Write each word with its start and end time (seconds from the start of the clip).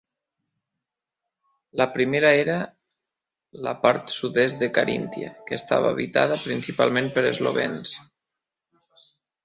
La 1.81 1.87
primera 1.97 2.31
era 2.45 2.55
la 3.67 3.75
part 3.85 4.11
sud-est 4.15 4.59
de 4.65 4.71
Caríntia, 4.81 5.31
que 5.51 5.63
estava 5.65 5.95
habitada 5.97 6.43
principalment 6.49 7.15
per 7.19 7.29
eslovens. 7.35 7.97